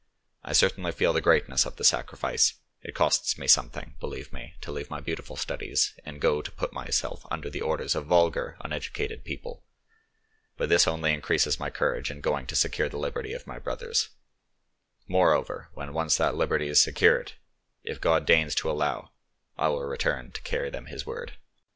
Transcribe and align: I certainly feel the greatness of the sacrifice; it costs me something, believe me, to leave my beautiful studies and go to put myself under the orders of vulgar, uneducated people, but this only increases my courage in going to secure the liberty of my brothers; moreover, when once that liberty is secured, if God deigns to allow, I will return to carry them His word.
I 0.43 0.53
certainly 0.53 0.91
feel 0.93 1.13
the 1.13 1.21
greatness 1.21 1.63
of 1.63 1.75
the 1.75 1.83
sacrifice; 1.83 2.55
it 2.81 2.95
costs 2.95 3.37
me 3.37 3.45
something, 3.45 3.97
believe 3.99 4.33
me, 4.33 4.55
to 4.61 4.71
leave 4.71 4.89
my 4.89 4.99
beautiful 4.99 5.35
studies 5.35 5.93
and 6.03 6.19
go 6.19 6.41
to 6.41 6.51
put 6.51 6.73
myself 6.73 7.23
under 7.29 7.51
the 7.51 7.61
orders 7.61 7.93
of 7.93 8.07
vulgar, 8.07 8.57
uneducated 8.61 9.23
people, 9.23 9.63
but 10.57 10.69
this 10.69 10.87
only 10.87 11.13
increases 11.13 11.59
my 11.59 11.69
courage 11.69 12.09
in 12.09 12.19
going 12.19 12.47
to 12.47 12.55
secure 12.55 12.89
the 12.89 12.97
liberty 12.97 13.33
of 13.33 13.45
my 13.45 13.59
brothers; 13.59 14.09
moreover, 15.07 15.69
when 15.75 15.93
once 15.93 16.17
that 16.17 16.33
liberty 16.33 16.67
is 16.67 16.81
secured, 16.81 17.33
if 17.83 18.01
God 18.01 18.25
deigns 18.25 18.55
to 18.55 18.71
allow, 18.71 19.11
I 19.55 19.67
will 19.67 19.81
return 19.83 20.31
to 20.31 20.41
carry 20.41 20.71
them 20.71 20.87
His 20.87 21.05
word. 21.05 21.33